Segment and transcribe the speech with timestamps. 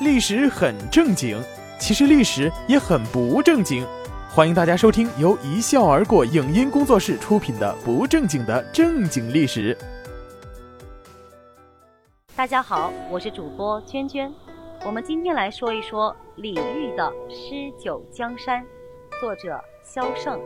[0.00, 1.40] 历史很正经，
[1.78, 3.86] 其实历史也很不正经。
[4.28, 9.72] 欢迎大家收听由一笑而过影音工作室出品的《不正经的正经历史》。
[12.34, 14.32] 大家好，我是主播娟娟。
[14.84, 18.62] 我们今天来说一说李煜的《诗酒江山》，
[19.20, 20.40] 作者萧胜。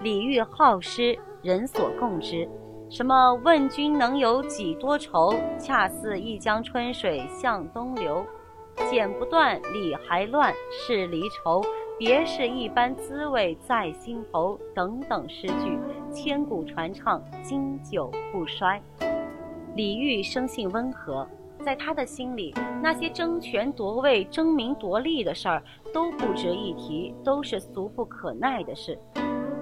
[0.00, 2.48] 李煜好诗，人所共知。
[2.88, 5.34] 什么问君能有几多愁？
[5.58, 8.24] 恰似一江春水向东流。
[8.88, 11.60] 剪不断，理还乱，是离愁。
[11.98, 14.58] 别是一般滋味在心头。
[14.72, 15.78] 等等诗句，
[16.12, 18.80] 千古传唱，经久不衰。
[19.74, 21.26] 李煜生性温和，
[21.64, 25.60] 在他的心里，那些争权夺位、争名夺利的事儿
[25.92, 28.96] 都不值一提，都是俗不可耐的事。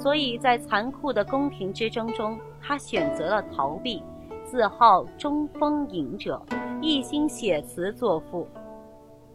[0.00, 4.00] 所以在残酷的宫廷之争中，他选择了逃避，
[4.44, 6.40] 自号中风隐者，
[6.80, 8.46] 一心写词作赋。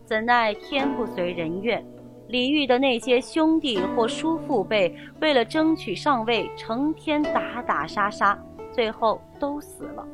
[0.05, 1.85] 怎奈天不随人愿，
[2.29, 10.07] 李煜的那些兄弟或叔父辈，为了争取上位，成天打打杀杀，最后都死了，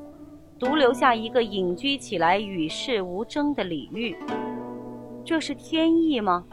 [0.58, 4.16] 独留下一个隐居起来与世无争的李煜。
[5.24, 6.44] 这是天意吗？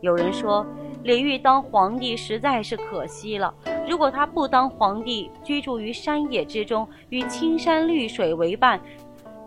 [0.00, 0.64] 有人说。
[1.04, 3.52] 李煜当皇帝实在是可惜了。
[3.88, 8.80] 如果他不当皇帝，居住于山野之中，与青山绿水为伴，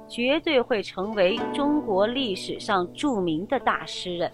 [0.08, 4.30] 绝对会成为中国历史上著名的大诗人。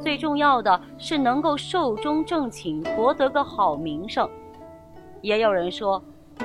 [0.00, 4.28] 最重要的是能够寿终正寝，博得个好名声。
[5.22, 6.02] 也有人说，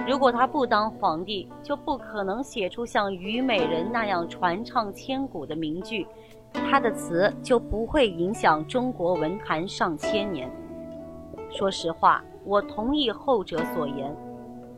[0.07, 6.05] 如果他不当皇帝，就不可能写出像《虞美人》那样传唱千古的名句。
[6.53, 10.49] 他的词就不会影响中国文坛上千年。
[11.49, 14.15] 说实话，我同意后者所言。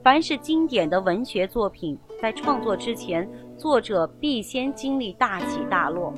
[0.03, 6.14] 凡是经典的文学作品，在创作之前，作者必先经历大起大落，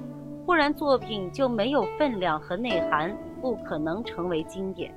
[0.45, 4.93] 不然作品就没有分量和内涵，不可能成为经典。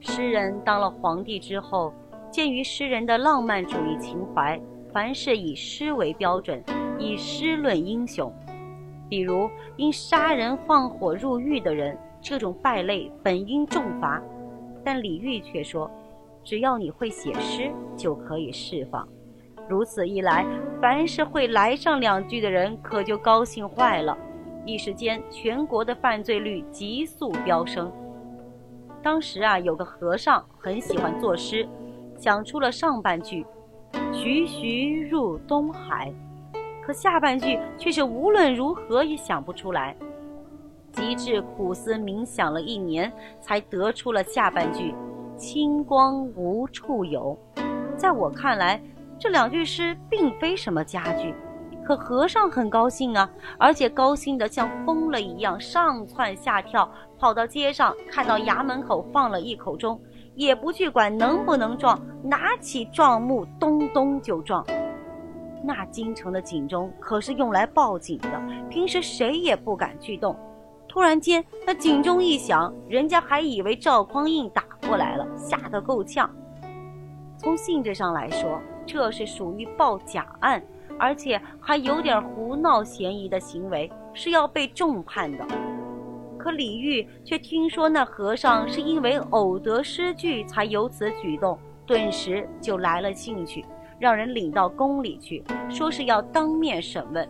[0.00, 1.92] 诗人当了皇帝之后，
[2.30, 4.60] 鉴于诗人的浪漫主义情怀，
[4.92, 6.64] 凡是以诗为标准，
[6.98, 8.32] 以诗论英雄。
[9.10, 14.22] 比如因杀人放火入狱的人，这种败类本应重罚，
[14.84, 15.90] 但李煜却说，
[16.44, 19.06] 只要你会写诗，就可以释放。
[19.68, 20.46] 如此一来，
[20.80, 24.16] 凡是会来上两句的人，可就高兴坏了。
[24.64, 27.90] 一时间，全国的犯罪率急速飙升。
[29.02, 31.68] 当时啊，有个和尚很喜欢作诗，
[32.16, 33.44] 想出了上半句
[34.12, 36.12] ：“徐徐入东海。”
[36.92, 39.96] 下半句却是无论如何也想不出来，
[40.92, 44.94] 极致苦思冥想了一年，才得出了下半句
[45.36, 47.38] ：“清光无处有。”
[47.96, 48.80] 在我看来，
[49.18, 51.34] 这两句诗并非什么佳句，
[51.84, 60.00] 可和尚很高兴啊，而且高兴得像疯了一样，上蹿下跳，跑到街上，看到衙门口放了一口钟，
[60.34, 64.64] 也不去管能不能撞，拿起撞木，咚咚就撞。
[65.62, 70.34] 那京城的警钟可是用来报警的，平时谁也不敢去动。
[70.88, 76.28] 突然间，那警钟一响，人家还以为赵匡胤打过来了，吓得够呛。
[77.36, 80.62] 从性质上来说，这是属于报假案，
[80.98, 85.46] 而且还有点胡闹嫌疑的行为，是要被重判的。
[86.36, 91.56] 可李煜却听说那和尚是因为偶得诗句才有此举动，
[91.86, 93.64] 顿时就来了兴趣。
[94.00, 97.28] 让人领到宫里去，说是要当面审问。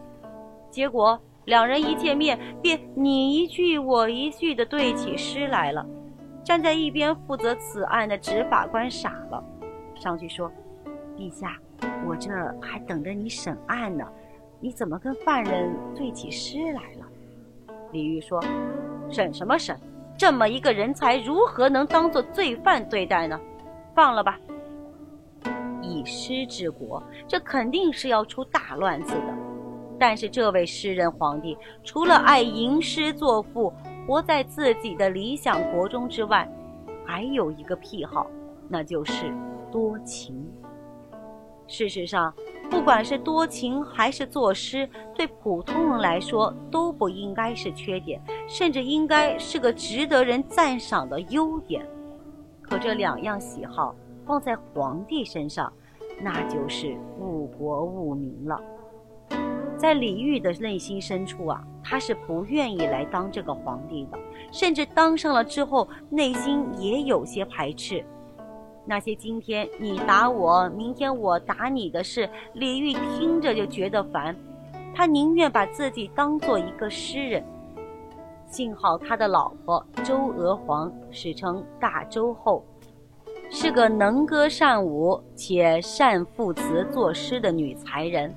[0.70, 5.84] 结果两人一见面，便你一句我一句的对起诗来了。
[6.44, 9.44] 站在一边负责此案的执法官傻了，
[9.94, 10.50] 上去说
[11.19, 11.58] ：“陛下，
[12.06, 12.31] 我这
[12.62, 14.06] 还等着你审案呢，
[14.60, 17.06] 你怎么跟犯人对起诗来了？”
[17.92, 18.42] 李煜说
[19.10, 19.76] ：“审什么审？
[20.16, 23.38] 这么一个人才，如何能当做罪犯对待呢？
[23.94, 24.38] 放了吧。”
[26.00, 29.34] 以诗治国，这肯定是要出大乱子的。
[29.99, 33.70] 但是这位诗人皇帝，除了爱吟诗作赋，
[34.06, 36.50] 活在自己的理想国中之外，
[37.05, 38.26] 还有一个癖好，
[38.67, 39.31] 那就是
[39.70, 40.43] 多情。
[41.67, 42.32] 事实上，
[42.70, 51.87] 不管是多情还是作诗，对普通人来说都不应该是缺点，甚至应该是个值得人赞赏的优点。
[52.62, 53.94] 可这两样喜好
[54.25, 55.73] 放在皇帝身上，
[56.22, 58.61] 那就是误国误民了。
[59.76, 64.19] 在李煜的内心深处啊，他是不愿意来当这个皇帝的，
[64.52, 68.05] 甚至当上了之后，内心也有些排斥。
[68.84, 74.37] 那些今天你打我，明天我打你的事，李煜听着就觉得烦。
[74.94, 77.43] 他宁愿把自己当做一个诗人。
[78.49, 82.64] 幸好他的老婆周娥皇，史称大周后，
[83.52, 88.32] 是个能歌善舞且善赋词作诗的女才人。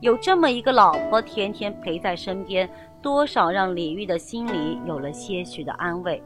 [0.00, 2.70] 有这么一个老婆，天天陪在身边，
[3.02, 6.22] 多少让李煜的心里有了些许的安慰。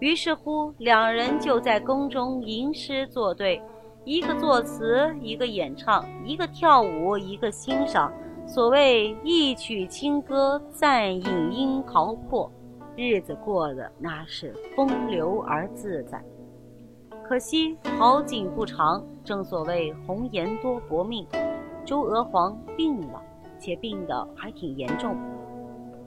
[0.00, 3.62] 于是乎，两人就在宫中吟诗作对，
[4.04, 8.10] 一个作词，一个演唱，一个跳舞，一个欣赏。
[8.46, 12.50] 所谓一曲清歌赞影音豪阔，
[12.96, 16.18] 日子过得那是风流而自在。
[17.32, 21.26] 可惜好景不长，正所谓红颜多薄命，
[21.82, 23.22] 周娥皇病了，
[23.58, 25.16] 且病得还挺严重。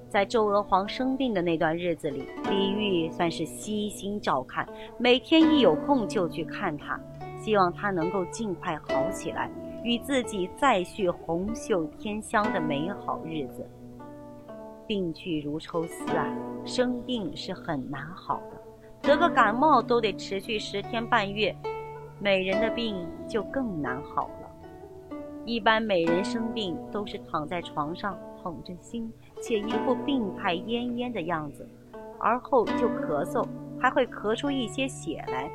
[0.08, 4.70] 在周娥皇生病的那段日子里，李煜算是悉心照看，
[5.00, 7.02] 每天一有空就去看他，
[7.40, 9.50] 希望他能够尽快好起来，
[9.84, 13.68] 与自己再续红袖添香的美好日子。
[14.86, 16.32] 病去如抽丝啊，
[16.64, 18.62] 生病是很难好的，
[19.06, 21.56] 得个感冒都得持续十天半月，
[22.20, 25.16] 美人的病就更难好了。
[25.46, 29.14] 一般美人生病都是躺在床上捧着心。
[29.42, 31.70] 且一副病态奄奄的样子，
[32.18, 33.46] 而后就咳嗽，
[33.80, 35.52] 还会咳出一些血来。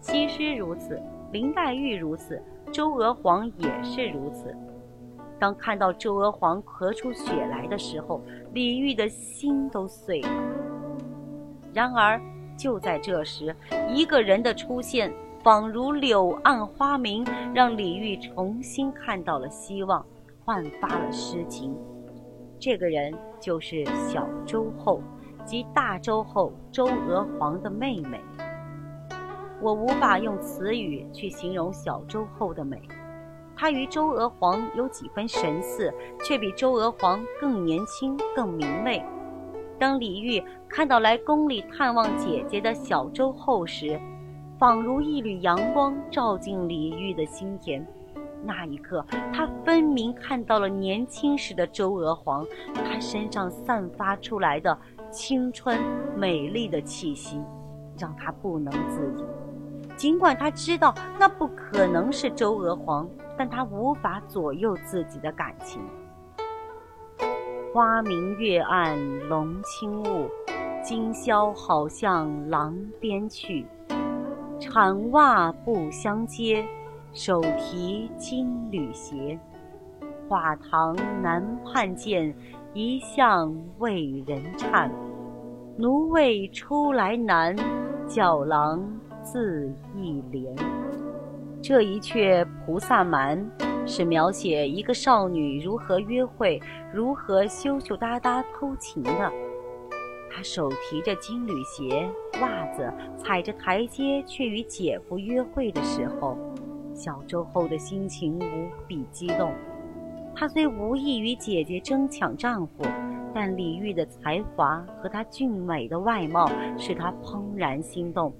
[0.00, 1.00] 西施如此，
[1.30, 2.42] 林黛玉如此，
[2.72, 4.52] 周娥皇也是如此。
[5.38, 8.20] 当看到周娥皇咳出血来的时候，
[8.54, 10.28] 李煜的心都碎了。
[11.72, 12.20] 然而
[12.58, 13.54] 就在这时，
[13.88, 15.10] 一个人的出现，
[15.44, 17.24] 仿如柳暗花明，
[17.54, 20.04] 让李煜重新看到了希望，
[20.44, 21.74] 焕发了诗情。
[22.58, 25.00] 这个人就是小周后，
[25.44, 28.20] 即大周后周娥皇的妹妹。
[29.62, 32.82] 我无法用词语去形容小周后的美，
[33.56, 35.94] 她与周娥皇有几分神似，
[36.24, 39.04] 却比周娥皇更年轻、更明媚。
[39.78, 43.98] 当李煜看到来宫里探望姐姐的小周后时，
[44.58, 47.86] 仿如一缕阳光照进李煜的心田。
[48.44, 54.76] 那一刻，他分明看到了年轻时的周娥皇，她身上散发出来的
[55.10, 55.78] 青春
[56.16, 57.40] 美丽的气息，
[57.98, 59.24] 让他不能自已。
[59.96, 65.82] 尽管他知道那不可能是周娥皇，但他无法左右自己的感情。
[67.70, 68.98] 花明月暗
[69.28, 70.26] 龙轻雾，
[70.82, 73.66] 今宵好向郎边去，
[74.58, 76.64] 铲袜不相接。
[77.12, 79.38] 手提金缕鞋，
[80.28, 82.34] 画堂南畔见，
[82.72, 84.90] 一向为人颤。
[85.76, 87.54] 奴为出来难，
[88.06, 88.82] 教郎
[89.22, 90.54] 自忆怜。
[91.60, 93.38] 这一阙《菩萨蛮》
[93.88, 96.60] 是描写一个少女如何约会，
[96.92, 99.32] 如何羞羞答答偷情的。
[100.30, 102.08] 她手提着金缕鞋，
[102.40, 106.36] 袜子踩着台阶，却与姐夫约会的时候。
[106.94, 109.52] 小周后的心情无比激动，
[110.34, 112.84] 她虽无意与姐姐争抢丈夫，
[113.32, 118.32] 但李煜的才华和她俊美的外貌使她怦然心动。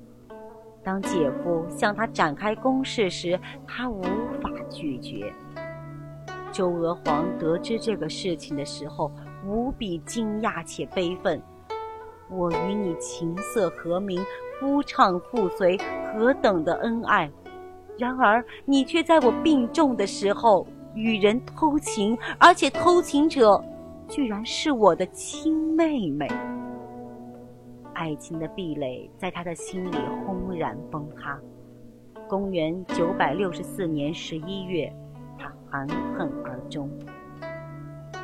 [0.85, 4.03] 当姐夫向她展开攻势时，她无
[4.79, 5.33] 拒绝。
[6.53, 9.11] 周娥皇得知这个事情的时候，
[9.45, 11.43] 无比惊讶且悲愤。
[12.31, 14.21] 我与你琴瑟和鸣，
[14.61, 17.29] 夫唱妇随，何等的恩爱！
[17.99, 23.61] 然而，你却在我病重的时候与人偷情，而且偷情者
[24.09, 26.29] 居然是我的亲妹妹。
[27.95, 31.37] 爱情的壁垒在他的心里轰然崩塌。
[32.29, 34.93] 公元九百六十四年十一月，
[35.39, 36.89] 他含恨而终。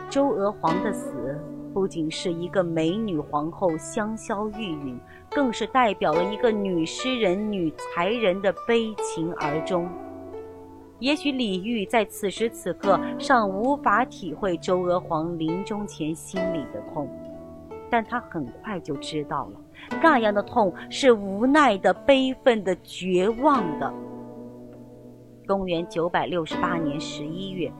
[0.08, 1.40] 周娥皇的死。
[1.73, 4.96] 不仅是一个美女皇后香消玉殒，
[5.28, 9.88] 更是代表了一个女诗人、女才人的悲情而终。
[11.00, 17.08] 也许李煜在此时此刻尚无法体会周娥皇临终前心里的痛，
[17.90, 19.61] 但他很快就知道了，
[20.02, 23.92] 那样的痛是无奈的、悲愤的、绝望的。
[25.46, 27.72] 公元九百六十八年十一月。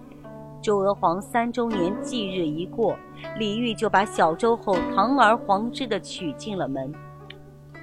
[0.61, 2.97] 周娥皇三周年忌日一过，
[3.39, 6.91] 李煜就把小周后堂而皇之的娶进了门。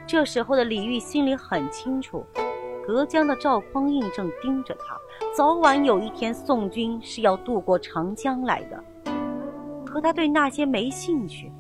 [0.08, 2.26] 这时候的李煜心里很清楚，
[2.84, 4.98] 隔江的赵匡胤正盯着他，
[5.38, 8.84] 早晚有一天宋军是要渡过长江来的。
[9.86, 11.52] 可他对那些没兴趣，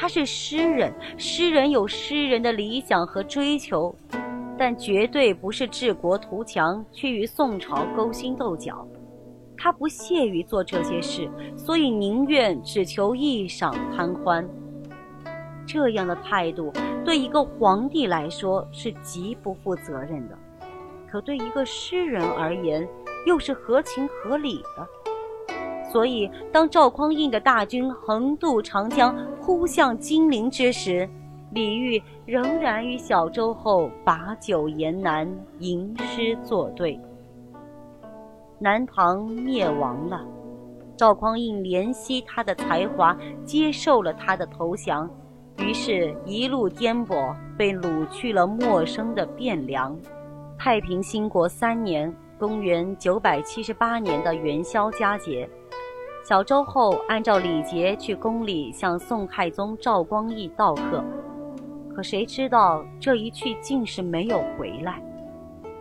[0.00, 3.94] 他是诗人，诗人有诗人的理想和追求，
[4.56, 8.88] 但绝对不是治国图强，去与宋朝勾心斗角。
[9.58, 14.48] 他不屑于做这些事，所以宁愿只求一晌贪欢。
[15.66, 16.72] 这样的态度
[17.04, 20.38] 对一个皇帝来说是极不负责任的，
[21.10, 22.88] 可对一个诗人而言
[23.26, 24.88] 又是合情合理的。
[25.90, 31.08] 所以，当赵匡胤的大军横渡长江，扑向金陵之时，
[31.52, 35.28] 李煜仍然与小周后把酒言难，
[35.58, 36.98] 吟诗作对。
[38.60, 40.24] 南唐灭亡了，
[40.96, 45.10] 赵匡胤怜惜他的才华，接受了他的投降。
[45.58, 49.98] 于是，一路颠簸，被掳去了陌生的汴梁。
[50.56, 55.48] 太平兴国三年（公元978年的元宵佳节），
[56.30, 61.04] 小周后按照礼节去宫里向宋太宗赵光义道贺。
[61.92, 65.02] 可谁知道这一去竟是没有回来。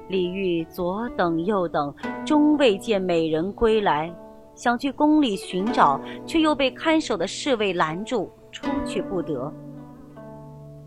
[0.07, 1.93] 李煜左等右等，
[2.25, 4.11] 终未见美人归来，
[4.55, 9.53] 想去宫里寻找，却又被看守的侍卫拦住，出去不得。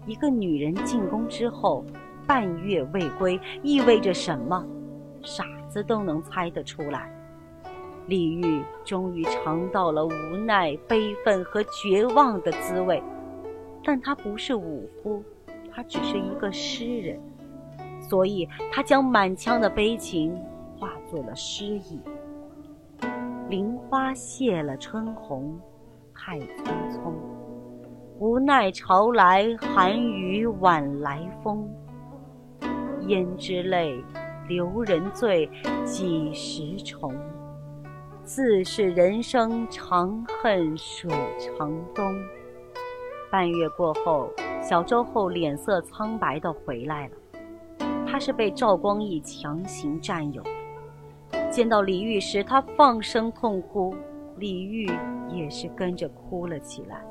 [0.07, 1.85] 一个女人进宫之后，
[2.27, 4.67] 半月未归，意味着什么？
[5.23, 7.09] 傻子都能猜得出来。
[8.07, 13.03] 李煜终于尝到了无奈、悲愤和绝望的滋味，
[13.85, 15.23] 但他不是武夫，
[15.73, 17.21] 他只是一个诗人，
[18.01, 20.37] 所以他将满腔的悲情
[20.79, 22.01] 化作了诗意。
[23.49, 25.59] 林花谢了春红，
[26.15, 27.13] 太匆匆。
[28.19, 31.69] 无奈潮来寒雨晚来风，
[33.03, 34.03] 胭脂泪，
[34.49, 35.49] 留人醉，
[35.85, 37.13] 几时重？
[38.25, 42.15] 自是人生长恨水长东。
[43.31, 44.31] 半月过后，
[44.63, 47.15] 小周后脸色苍白的回来了。
[48.07, 50.43] 他是被赵光义强行占有。
[51.51, 53.95] 见到李煜时，他放声痛哭，
[54.37, 54.95] 李煜
[55.35, 57.03] 也是跟着哭了起来。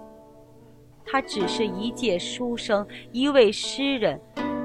[1.05, 4.19] 他只是一介书生，一位诗人，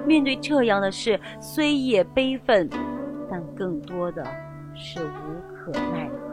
[0.07, 2.69] 面对这样的事，虽也悲愤，
[3.29, 4.25] 但更多的
[4.75, 5.11] 是无
[5.55, 6.25] 可奈何，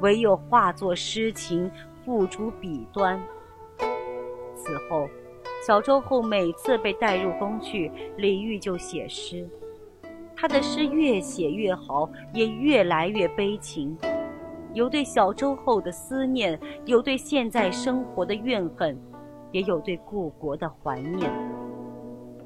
[0.00, 1.70] 唯有化作诗情，
[2.04, 3.20] 付诸笔端。
[4.54, 5.08] 此后，
[5.66, 9.48] 小周后每次被带入宫去，李煜就写诗，
[10.34, 13.96] 他的诗越写越好，也越来越悲情。
[14.74, 18.98] 有对小周后的思念，有对现在生活的怨恨，
[19.50, 21.32] 也有对故国的怀念。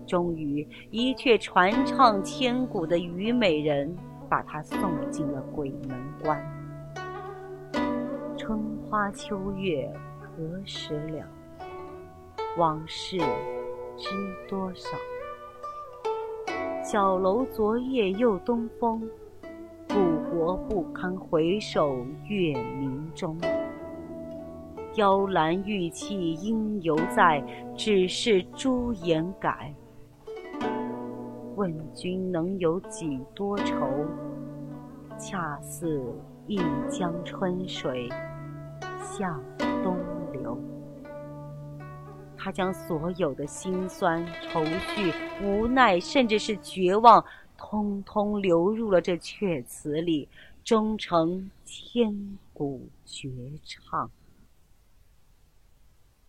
[0.07, 3.89] 终于，一阙传唱千古的《虞美人》，
[4.29, 4.79] 把他送
[5.11, 6.60] 进了鬼门关。
[8.51, 8.59] 春
[8.91, 9.89] 花秋月
[10.19, 11.25] 何时了？
[12.59, 13.17] 往事
[13.97, 14.09] 知
[14.49, 14.89] 多少？
[16.83, 19.09] 小楼昨夜又东风。
[19.89, 19.95] 故
[20.29, 23.39] 国不堪回首月明中，
[24.93, 27.41] 雕栏玉砌应犹在，
[27.77, 29.73] 只是朱颜改。
[31.55, 33.87] 问君能有几多愁？
[35.17, 36.03] 恰似
[36.49, 38.09] 一江春水
[39.21, 39.39] 向
[39.85, 39.99] 东
[40.33, 40.59] 流。
[42.39, 45.13] 他将所有的辛酸、愁绪、
[45.43, 47.23] 无奈，甚至是绝望。
[47.59, 50.27] 通通流入了这阙词里，
[50.65, 53.29] 终成千古绝
[53.63, 54.11] 唱。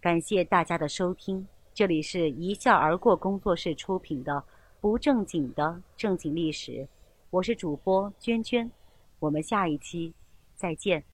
[0.02, 4.34] 感谢大家的收听，这里是一笑而过工作室出品的
[4.82, 6.72] 《不正经的正经历史》，
[7.30, 8.70] 我是主播娟娟，
[9.20, 10.14] 我们下一期
[10.58, 11.11] 再见。